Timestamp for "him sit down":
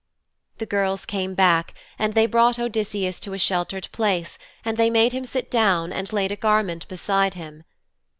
5.13-5.93